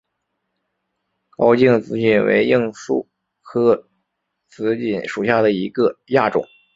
[1.29, 3.07] 高茎紫堇为罂粟
[3.43, 3.87] 科
[4.47, 6.43] 紫堇属下的一个亚种。